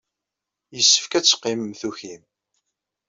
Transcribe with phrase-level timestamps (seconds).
[0.75, 2.23] Yessefk ad teqqimem tukim.